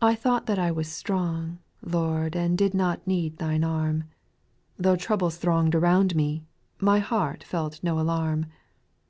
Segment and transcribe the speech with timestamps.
[0.00, 4.04] T THOUGHT that I was strong, Lord X And did not need Thine arm;
[4.78, 6.46] Tho' troubles thronged around me,
[6.80, 8.46] My heart felt no alarm.